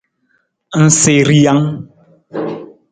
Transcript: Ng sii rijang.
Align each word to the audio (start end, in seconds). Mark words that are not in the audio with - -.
Ng 0.79 0.87
sii 0.99 1.25
rijang. 1.27 1.63